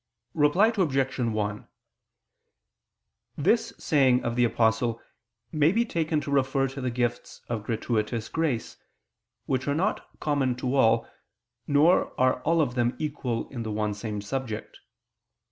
[0.33, 1.19] Reply Obj.
[1.19, 1.67] 1:
[3.37, 4.99] This saying of the Apostle
[5.51, 8.77] may be taken to refer to the gifts of gratuitous grace,
[9.45, 11.07] which are not common to all,
[11.67, 14.79] nor are all of them equal in the one same subject.